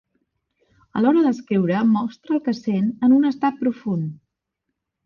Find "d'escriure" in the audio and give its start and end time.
1.27-1.83